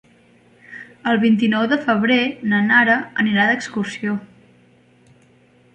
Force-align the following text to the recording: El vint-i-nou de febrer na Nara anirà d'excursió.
El 1.11 1.19
vint-i-nou 1.23 1.67
de 1.73 1.79
febrer 1.89 2.19
na 2.55 2.63
Nara 2.71 2.97
anirà 3.25 3.47
d'excursió. 3.53 4.21